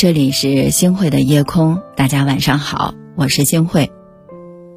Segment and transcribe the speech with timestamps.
[0.00, 3.92] 这里是星汇的夜空，大家晚上好，我是星汇。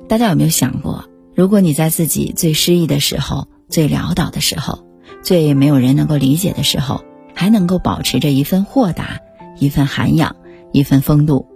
[0.09, 4.83] 大家有没有想过，如果你在自己最失意的时候、最潦倒的时候、
[5.23, 9.21] 最没有人能够理解的时候，还能够保持着一份豁达、
[9.57, 10.35] 一份涵养、
[10.73, 11.47] 一份风度，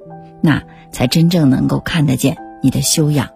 [0.42, 0.64] 那
[0.94, 3.28] 才真正能够看得见你的修养。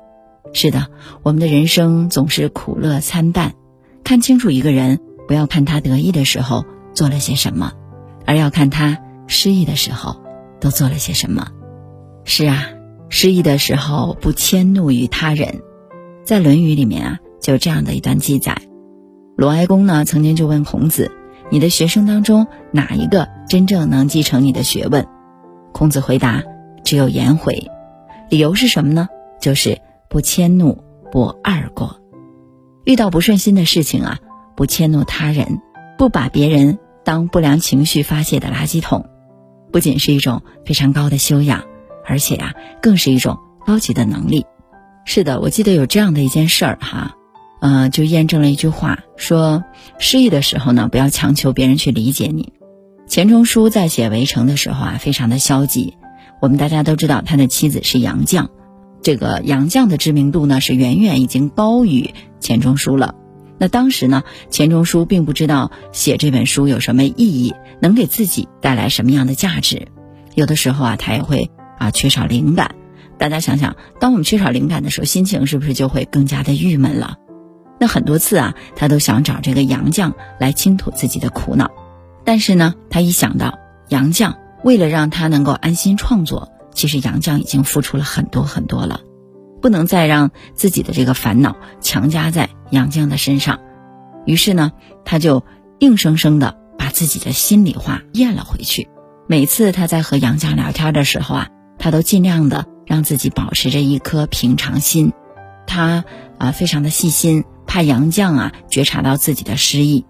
[0.53, 0.87] 是的，
[1.23, 3.51] 我们的人生总是苦乐参半，
[4.05, 6.63] 看清楚一个人，不要看他得意的时候
[6.93, 7.73] 做了些什么，
[8.25, 10.21] 而要看他失意的时候。
[10.61, 11.47] 都做了些什么？
[12.23, 12.69] 是啊，
[13.09, 15.61] 失意的时候不迁怒于他人，
[16.23, 18.55] 在《论语》里面啊，就有这样的一段记载。
[19.35, 21.11] 鲁哀公呢，曾经就问孔子
[21.49, 25.07] ：“你的学生当中哪一个真正能继承你的学问？”
[25.73, 26.43] 孔子回答
[26.85, 27.67] ：“只有颜回。”
[28.29, 29.09] 理由是什么呢？
[29.41, 31.99] 就是不迁怒，不贰过。
[32.85, 34.19] 遇到不顺心的事情啊，
[34.55, 35.59] 不迁怒他人，
[35.97, 39.07] 不把别人当不良情绪发泄的垃圾桶。
[39.71, 41.63] 不仅是一种非常高的修养，
[42.05, 44.45] 而且呀，更是一种高级的能力。
[45.05, 47.15] 是的，我记得有这样的一件事儿哈，
[47.59, 49.63] 呃，就验证了一句话，说
[49.97, 52.53] 失意的时候呢，不要强求别人去理解你。
[53.07, 55.95] 钱钟书在写《围城》的时候啊，非常的消极。
[56.41, 58.47] 我们大家都知道，他的妻子是杨绛，
[59.01, 63.15] 这个杨绛的知名度呢，是远远已经高于钱钟书了。
[63.61, 69.87] 那当时呢，钱钟书并不知道写这本书有什么意义，能给自己带来什么样的价值。
[70.33, 72.73] 有的时候啊，他也会啊缺少灵感。
[73.19, 77.17] 大家想想，当我们缺少灵感的时候，心情是不是就会更加的郁闷了？
[77.79, 81.69] 那很多次啊，他都想找这个杨绛来倾吐自己的苦恼。
[82.25, 89.01] 但是呢，他一想到杨绛为了让他能够安心创作，其实杨绛已经付出了很多很多了。
[89.61, 93.59] 不能再让自己的这个烦恼强加在杨绛的身上，
[94.25, 94.71] 于是呢，
[95.05, 95.45] 他就
[95.79, 98.89] 硬生生的把自己的心里话咽了回去。
[99.27, 105.13] 每次他在和杨绛聊天的时候啊，他都尽量的让自己保持着一颗平常心。
[105.67, 106.03] 他
[106.37, 110.05] 啊，非常的细心，怕杨绛啊觉察到自己的失意。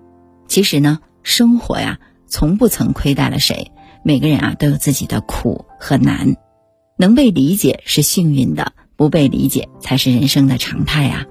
[0.47, 3.71] 其实呢，生活呀，从不曾亏待了谁。
[4.03, 6.35] 每个人啊，都有自己的苦和难，
[6.97, 8.73] 能被理解是幸运的。
[8.97, 11.25] 不被理解才是人生的常态啊！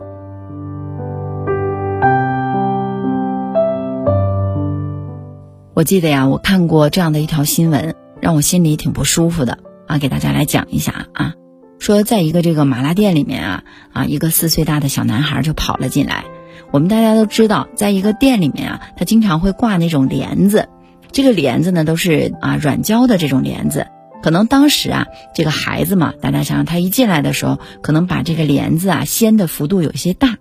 [5.81, 11.33] 我记得呀，我看过这样的一条新闻，让我心里挺不舒服的啊，给大家来讲一下啊。
[11.79, 13.65] 说在一个这个麻辣店里面啊
[13.95, 16.27] 啊，一个四岁大的小男孩就跑了进来。
[16.71, 20.69] 我们大家都知道，在一个店里面啊，他经常会挂那种帘子，
[21.13, 23.87] 这个帘子呢都是啊软胶的这种帘子。
[24.23, 30.37] 可能当时啊，这个孩子嘛，大家想想，他一进来的时候，可能把这个帘子啊掀的幅度有些大，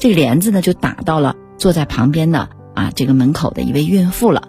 [0.00, 4.48] 这个帘子呢就打到了坐在旁边的啊这个门口的一位孕妇了。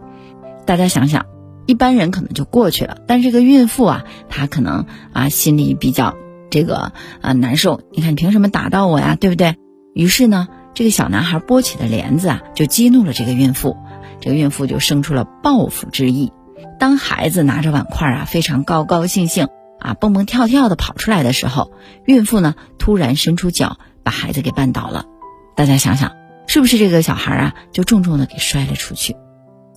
[0.70, 1.26] 大家想想，
[1.66, 6.16] 一般人可能就过去了，但这个孕妇啊，她可能啊心里比较
[6.52, 6.92] 这个
[7.22, 7.82] 啊难受。
[7.92, 9.18] 你看，你凭什么打到我呀？
[9.20, 9.56] 对不对？
[9.96, 13.78] 于是呢，这个小男孩拨起的帘子啊，就激怒了这个孕妇，
[14.20, 16.32] 这个孕妇就生出了报复之意。
[16.80, 19.48] 当孩子拿着碗筷啊，非常高高兴兴
[19.80, 21.72] 啊，蹦蹦跳跳的跑出来的时候，
[22.06, 25.06] 孕妇呢突然伸出脚把孩子给绊倒了。
[25.56, 26.12] 大家想想，
[26.46, 29.16] 是不是这个小孩啊就重重的给摔了出去？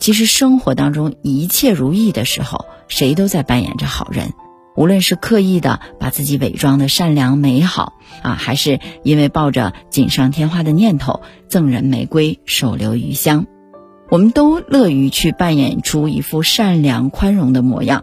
[0.03, 4.33] 其实生活当中一切如意的时候，谁都在扮演着好人，
[4.75, 13.47] 无论是刻意的把自己伪装的善良美好啊，还是因为抱着锦上添花的念头赠人玫瑰手留余香。
[14.11, 18.03] 我们都乐于去扮演出一副善良宽容的模样，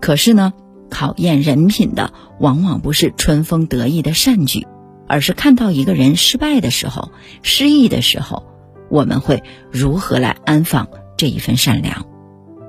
[0.00, 0.54] 可是呢，
[0.88, 4.66] 考验人品的往往不是春风得意的善举，
[5.06, 7.10] 而是看到一个人失败的时候、
[7.42, 8.42] 失意的时候，
[8.88, 12.06] 我们会如何来安放这一份善良。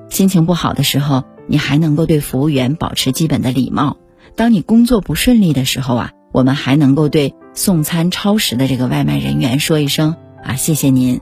[0.09, 3.97] 心情不好的时候，你还能够对服务员保持基本的礼貌；
[4.35, 11.19] 当你工作不顺利的时候啊，我们还能够对送餐超时的这个外卖人员说一声啊，谢谢您。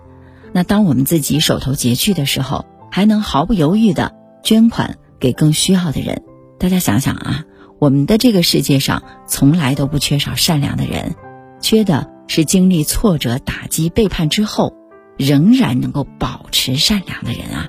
[0.54, 4.14] 那当我们自己手头拮据的时候，还能毫不犹豫的
[4.44, 6.22] 捐款给更需要的人。
[6.60, 7.44] 大家想想啊，
[7.80, 11.16] 我们的这个世界上从来都不缺少善良的人，
[11.60, 14.74] 缺的是经历挫折、打击、背叛之后，
[15.18, 17.68] 仍然能够保持善良的人啊。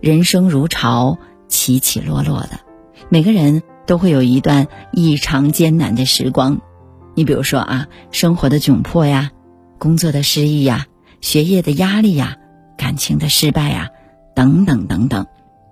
[0.00, 1.18] 人生如潮，
[1.48, 2.60] 起起落落的，
[3.08, 6.60] 每个人都会有一段异常艰难的时光。
[7.14, 9.30] 你比如说啊，生活的窘迫呀，
[9.78, 10.86] 工作的失意呀。
[11.22, 12.36] 学业的压力呀，
[12.76, 13.88] 感情的失败呀，
[14.34, 15.26] 等等等等，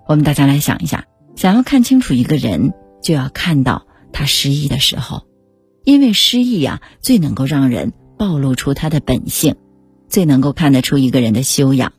[0.07, 1.05] 我们大家来想一下，
[1.35, 5.27] 想要看清楚一个人，就要看到他失意的时候，
[5.83, 9.55] 因为失意呀，最能够让人暴露出他的本性，
[10.15, 11.91] 最能够看得出一个人的修养。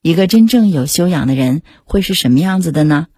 [0.00, 3.08] 一个真正有修养的人会是什么样子的呢？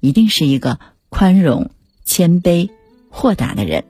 [0.00, 1.70] 一定是一个宽容、
[2.04, 2.70] 谦卑、
[3.10, 3.84] 豁达的人。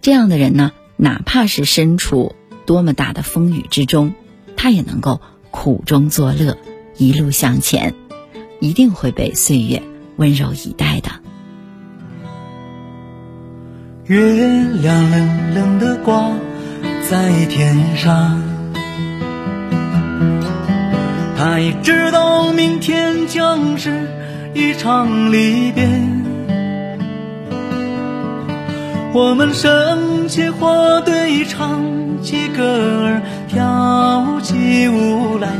[0.00, 2.34] 这样的人呢，哪怕是身处
[2.64, 4.14] 多么大的风雨之中，
[4.56, 5.20] 他也能够
[5.50, 6.56] 苦中作乐，
[6.96, 7.94] 一路向前，
[8.60, 9.82] 一定会被岁月
[10.16, 11.10] 温柔以待的。
[14.06, 16.32] 月亮冷冷的挂
[17.10, 18.55] 在天上，
[21.48, 24.08] 他也知道明天将是
[24.52, 25.88] 一场离别。
[29.14, 32.64] 我们升起火堆，唱起歌
[33.06, 35.52] 儿，跳起舞来，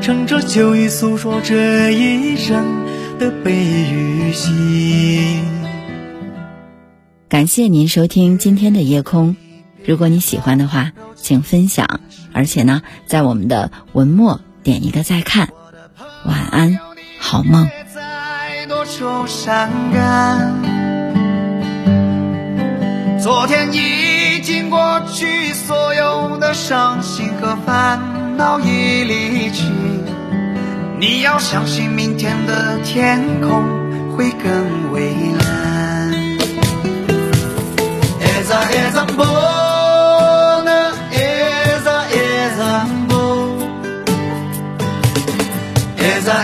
[0.00, 2.64] 乘着秋意诉说这一生
[3.18, 3.52] 的悲
[3.92, 5.40] 与喜。
[7.28, 9.36] 感谢您收听今天的夜空，
[9.84, 12.00] 如果你喜欢的话，请分享，
[12.32, 15.48] 而且呢，在我们的文末点一个再看。
[16.24, 16.78] 晚安，
[17.20, 17.68] 好梦。
[23.22, 29.64] 昨天已经过去，所有的伤心和烦恼已离去。
[30.98, 33.62] 你要相信，明天的天空
[34.16, 35.44] 会更蔚蓝。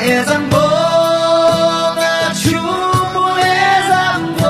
[0.03, 4.49] Eza eza mbona Chumu eza mbo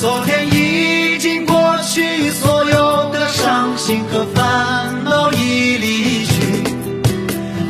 [0.00, 6.32] 昨天已经过去，所有的伤心和烦恼已离去。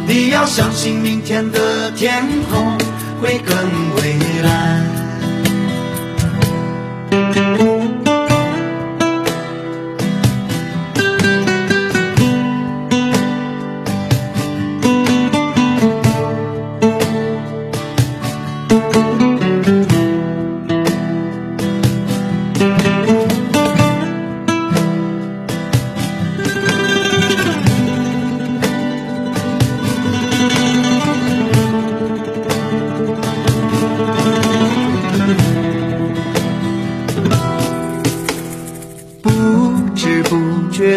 [0.07, 2.79] 你要相信，明天的天空
[3.21, 3.57] 会更
[3.97, 4.94] 蔚蓝。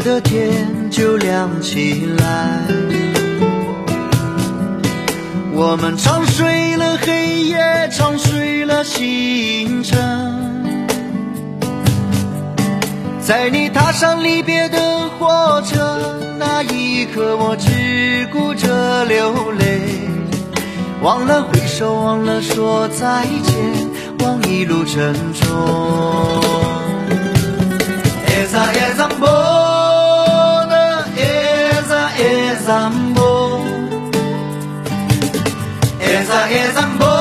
[0.08, 2.62] 的天就亮起来，
[5.52, 10.00] 我们唱睡了黑夜，唱睡了星辰，
[13.20, 19.82] 在你踏上离别的火车那一刻，我只顾着流泪，
[21.02, 23.54] 忘了挥手，忘了说再见，
[24.20, 25.58] 望一路珍重。
[32.68, 33.62] Zambo
[36.00, 37.14] Eza e zambo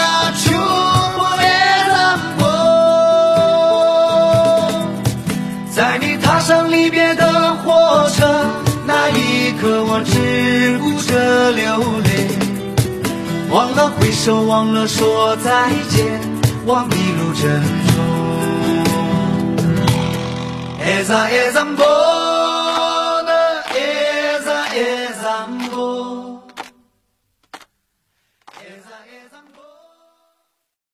[0.00, 0.12] na
[0.42, 1.54] chupo e
[1.94, 2.52] zambo
[5.70, 8.20] 在你踏上离别的火车
[8.84, 11.66] 那一刻，我只顾着流
[12.06, 12.10] 泪，
[13.50, 16.20] 忘了挥手，忘了说再见，
[16.66, 17.94] 忘一路珍重。
[20.80, 21.84] Eza e zambo